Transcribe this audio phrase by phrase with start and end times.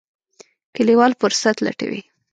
[0.75, 2.01] کلیوال فرصت لټوي.